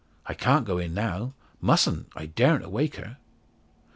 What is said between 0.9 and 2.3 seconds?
now. Mustn't I